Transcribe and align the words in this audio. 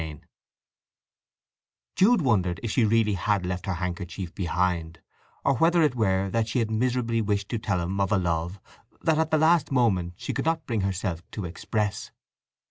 VIII 0.01 0.21
Jude 1.95 2.21
wondered 2.23 2.59
if 2.63 2.71
she 2.71 2.81
had 2.81 2.89
really 3.37 3.45
left 3.47 3.67
her 3.67 3.75
handkerchief 3.75 4.33
behind; 4.33 4.99
or 5.45 5.57
whether 5.57 5.83
it 5.83 5.93
were 5.93 6.27
that 6.31 6.47
she 6.47 6.57
had 6.57 6.71
miserably 6.71 7.21
wished 7.21 7.49
to 7.49 7.59
tell 7.59 7.79
him 7.79 8.01
of 8.01 8.11
a 8.11 8.17
love 8.17 8.59
that 9.03 9.19
at 9.19 9.29
the 9.29 9.37
last 9.37 9.71
moment 9.71 10.15
she 10.17 10.33
could 10.33 10.45
not 10.45 10.65
bring 10.65 10.81
herself 10.81 11.21
to 11.29 11.45
express. 11.45 12.09